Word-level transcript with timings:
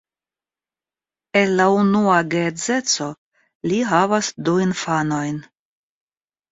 El 1.41 1.53
la 1.59 1.67
unua 1.81 2.17
geedzeco 2.31 3.11
li 3.71 3.85
havas 3.93 4.35
du 4.49 4.59
infanojn. 4.69 5.41